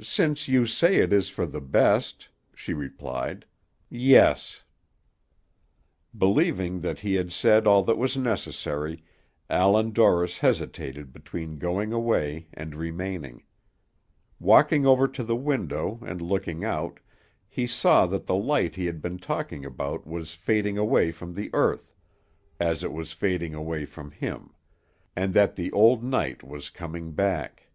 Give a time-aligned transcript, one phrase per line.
[0.00, 3.44] "Since you say it is for the best," she replied,
[3.90, 4.62] "yes."
[6.16, 9.02] Believing that he had said all that was necessary,
[9.50, 13.42] Allan Dorris hesitated between going away and remaining.
[14.38, 17.00] Walking over to the window, and looking out,
[17.48, 21.50] he saw that the light he had been talking about was fading away from the
[21.52, 21.92] earth,
[22.60, 24.54] as it was fading away from him,
[25.16, 27.66] and that the old night was coming back.